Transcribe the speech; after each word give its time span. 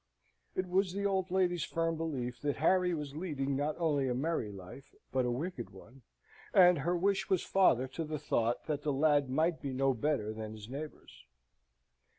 It 0.55 0.67
was 0.67 0.93
the 0.93 1.05
old 1.05 1.29
lady's 1.29 1.63
firm 1.63 1.95
belief 1.95 2.41
that 2.41 2.55
Harry 2.55 2.91
was 2.95 3.15
leading 3.15 3.55
not 3.55 3.75
only 3.77 4.07
a 4.07 4.15
merry 4.15 4.51
life, 4.51 4.95
but 5.11 5.25
a 5.25 5.31
wicked 5.31 5.69
one, 5.69 6.01
and 6.55 6.79
her 6.79 6.97
wish 6.97 7.29
was 7.29 7.43
father 7.43 7.87
to 7.89 8.03
the 8.03 8.17
thought 8.17 8.65
that 8.65 8.81
the 8.81 8.91
lad 8.93 9.29
might 9.29 9.61
be 9.61 9.71
no 9.73 9.93
better 9.93 10.33
than 10.33 10.53
his 10.53 10.67
neighbours. 10.67 11.25